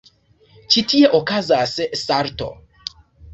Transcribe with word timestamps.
Ĉi 0.75 0.81
tie 0.93 1.11
okazas 1.17 1.75
salto. 2.05 2.49